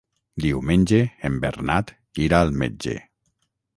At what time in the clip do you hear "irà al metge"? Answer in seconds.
2.29-2.97